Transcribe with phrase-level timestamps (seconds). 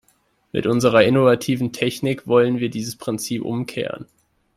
[0.51, 4.07] Mit unserer innovativen Technik wollen wir dieses Prinzip umkehren.